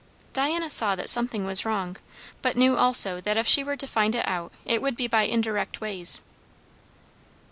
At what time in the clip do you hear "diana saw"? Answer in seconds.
0.33-0.95